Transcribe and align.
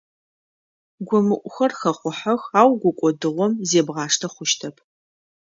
Гомыӏухэр 1.07 1.71
хэхъухьэх, 1.79 2.41
ау 2.59 2.69
гукӏодыгъом 2.81 3.53
зебгъаштэ 3.69 4.27
хъущтэп. 4.33 4.75